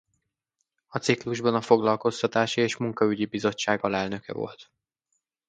[0.87, 4.71] A ciklusban a foglalkoztatási és munkaügyi bizottság alelnöke volt.